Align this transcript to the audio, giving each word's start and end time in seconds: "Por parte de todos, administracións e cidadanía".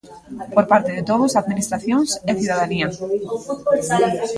"Por 0.55 0.65
parte 0.71 0.91
de 0.97 1.03
todos, 1.09 1.31
administracións 1.41 2.09
e 2.29 2.31
cidadanía". 2.41 2.87